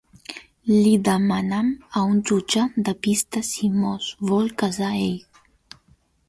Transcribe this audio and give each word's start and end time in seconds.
Li 0.69 0.93
demanam 1.09 1.69
a 2.01 2.03
un 2.13 2.23
jutge 2.29 2.63
de 2.87 2.95
pista 3.09 3.45
si 3.51 3.71
mos 3.83 4.09
vol 4.31 4.49
casar 4.63 4.91
ell. 5.05 5.23